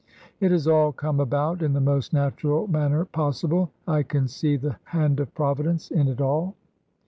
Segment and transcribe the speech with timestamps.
[0.41, 3.69] ''It has all come about in the most natural manner pos sible.
[3.87, 6.55] I can see the hand of Providence in it all.